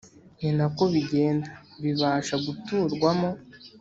[0.39, 1.49] ni na ko bigenda
[1.83, 3.29] bibasha guturwamo